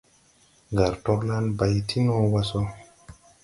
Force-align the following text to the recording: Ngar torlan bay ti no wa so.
Ngar 0.71 0.93
torlan 1.03 1.45
bay 1.57 1.75
ti 1.87 1.97
no 2.05 2.15
wa 2.33 2.41
so. 2.49 2.61